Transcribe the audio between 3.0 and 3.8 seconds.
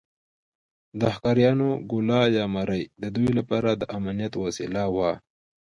د دوی لپاره